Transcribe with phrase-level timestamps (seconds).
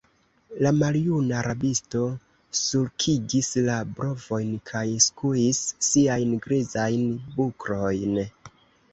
[0.65, 1.99] La maljuna rabisto
[2.59, 7.05] sulkigis la brovojn kaj skuis siajn grizajn
[7.37, 8.17] buklojn.